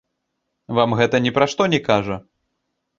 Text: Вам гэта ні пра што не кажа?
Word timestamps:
Вам 0.79 0.97
гэта 1.01 1.15
ні 1.27 1.35
пра 1.37 1.45
што 1.55 1.71
не 1.77 1.85
кажа? 1.89 2.15